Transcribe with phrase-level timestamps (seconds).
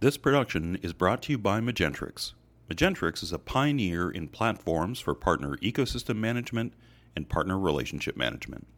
[0.00, 2.34] This production is brought to you by Magentrix.
[2.70, 6.72] Magentrix is a pioneer in platforms for partner ecosystem management
[7.16, 8.68] and partner relationship management.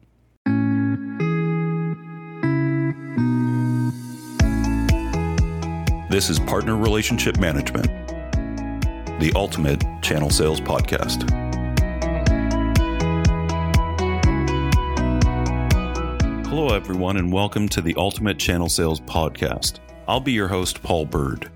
[6.09, 7.85] This is Partner Relationship Management,
[9.19, 11.29] the ultimate channel sales podcast.
[16.47, 19.77] Hello, everyone, and welcome to the Ultimate Channel Sales Podcast.
[20.11, 21.49] I'll be your host, Paul Bird.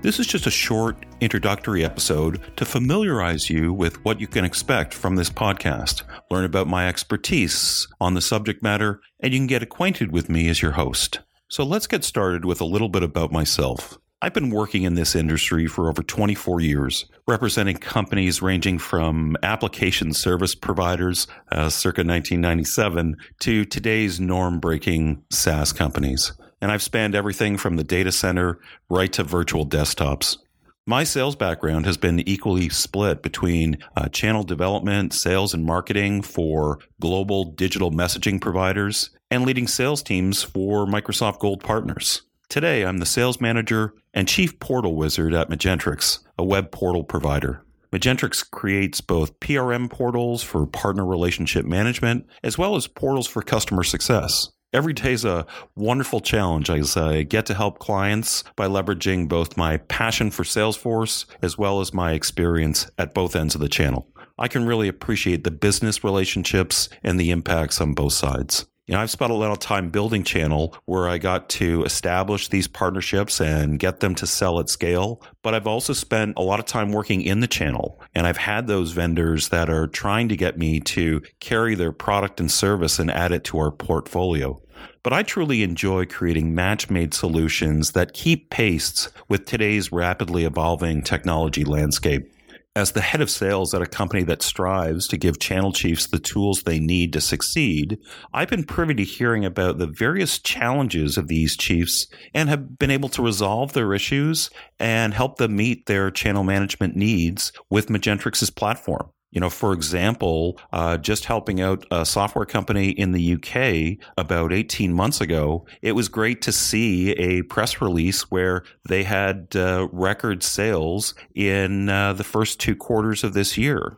[0.00, 4.94] This is just a short introductory episode to familiarize you with what you can expect
[4.94, 9.64] from this podcast, learn about my expertise on the subject matter, and you can get
[9.64, 11.18] acquainted with me as your host.
[11.48, 13.98] So let's get started with a little bit about myself.
[14.22, 20.12] I've been working in this industry for over 24 years, representing companies ranging from application
[20.12, 26.34] service providers, uh, circa 1997, to today's norm breaking SaaS companies.
[26.60, 30.38] And I've spanned everything from the data center right to virtual desktops.
[30.86, 36.78] My sales background has been equally split between uh, channel development, sales, and marketing for
[37.00, 42.22] global digital messaging providers and leading sales teams for Microsoft Gold partners.
[42.48, 47.62] Today, I'm the sales manager and chief portal wizard at Magentrix, a web portal provider.
[47.92, 53.84] Magentrix creates both PRM portals for partner relationship management as well as portals for customer
[53.84, 54.50] success.
[54.72, 59.56] Every day is a wonderful challenge as I get to help clients by leveraging both
[59.56, 64.06] my passion for Salesforce as well as my experience at both ends of the channel.
[64.38, 68.66] I can really appreciate the business relationships and the impacts on both sides.
[68.90, 72.48] You know, I've spent a lot of time building channel where I got to establish
[72.48, 75.22] these partnerships and get them to sell at scale.
[75.44, 78.66] But I've also spent a lot of time working in the channel and I've had
[78.66, 83.12] those vendors that are trying to get me to carry their product and service and
[83.12, 84.60] add it to our portfolio.
[85.04, 91.02] But I truly enjoy creating match made solutions that keep pace with today's rapidly evolving
[91.02, 92.28] technology landscape.
[92.76, 96.20] As the head of sales at a company that strives to give channel chiefs the
[96.20, 97.98] tools they need to succeed,
[98.32, 102.92] I've been privy to hearing about the various challenges of these chiefs and have been
[102.92, 108.50] able to resolve their issues and help them meet their channel management needs with Magentrix's
[108.50, 109.10] platform.
[109.30, 114.52] You know, for example, uh, just helping out a software company in the UK about
[114.52, 119.88] 18 months ago, it was great to see a press release where they had uh,
[119.92, 123.96] record sales in uh, the first two quarters of this year.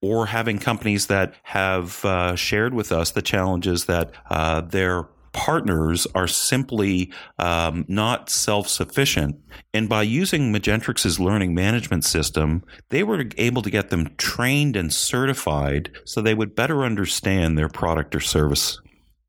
[0.00, 6.06] Or having companies that have uh, shared with us the challenges that uh, their partners
[6.14, 9.40] are simply um, not self sufficient.
[9.74, 14.92] And by using Magentrix's learning management system, they were able to get them trained and
[14.92, 18.80] certified so they would better understand their product or service.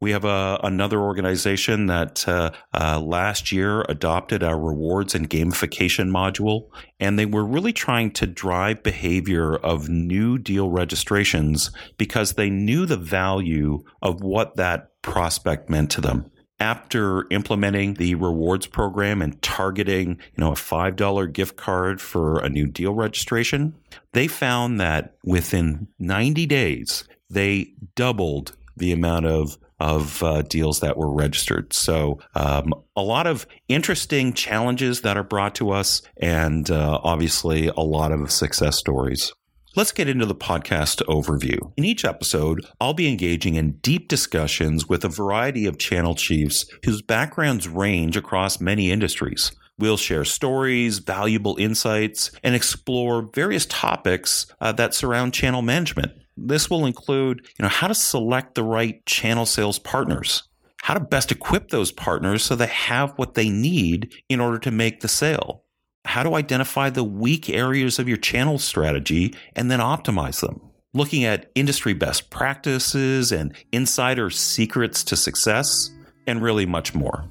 [0.03, 6.09] We have a, another organization that uh, uh, last year adopted our rewards and gamification
[6.09, 6.67] module,
[6.99, 12.85] and they were really trying to drive behavior of new deal registrations because they knew
[12.85, 16.29] the value of what that prospect meant to them.
[16.59, 22.49] After implementing the rewards program and targeting, you know, a $5 gift card for a
[22.49, 23.73] new deal registration,
[24.11, 30.95] they found that within 90 days, they doubled the amount of of uh, deals that
[30.95, 31.73] were registered.
[31.73, 37.67] So, um, a lot of interesting challenges that are brought to us, and uh, obviously
[37.67, 39.33] a lot of success stories.
[39.75, 41.73] Let's get into the podcast overview.
[41.75, 46.65] In each episode, I'll be engaging in deep discussions with a variety of channel chiefs
[46.85, 49.51] whose backgrounds range across many industries.
[49.77, 56.13] We'll share stories, valuable insights, and explore various topics uh, that surround channel management.
[56.35, 60.43] This will include, you know, how to select the right channel sales partners,
[60.81, 64.71] how to best equip those partners so they have what they need in order to
[64.71, 65.63] make the sale,
[66.05, 70.59] how to identify the weak areas of your channel strategy and then optimize them,
[70.93, 75.91] looking at industry best practices and insider secrets to success,
[76.25, 77.29] and really much more.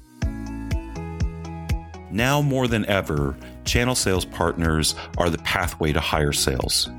[2.09, 3.35] Now more than ever,
[3.65, 6.89] channel sales partners are the pathway to higher sales.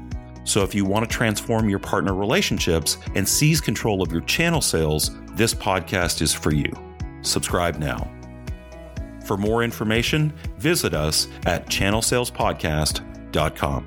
[0.44, 4.60] So if you want to transform your partner relationships and seize control of your channel
[4.60, 6.72] sales, this podcast is for you.
[7.22, 8.10] Subscribe now.
[9.24, 13.86] For more information, visit us at channelsalespodcast.com.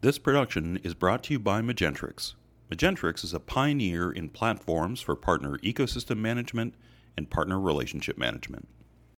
[0.00, 2.34] This production is brought to you by Magentrix.
[2.70, 6.74] Magentrix is a pioneer in platforms for partner ecosystem management
[7.16, 8.68] and partner relationship management.